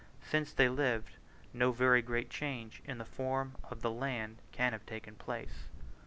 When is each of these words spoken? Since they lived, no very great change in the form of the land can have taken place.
Since 0.27 0.51
they 0.51 0.67
lived, 0.67 1.13
no 1.53 1.71
very 1.71 2.01
great 2.01 2.31
change 2.31 2.81
in 2.85 2.97
the 2.97 3.05
form 3.05 3.53
of 3.69 3.83
the 3.83 3.91
land 3.91 4.39
can 4.51 4.71
have 4.71 4.83
taken 4.87 5.13
place. 5.13 5.67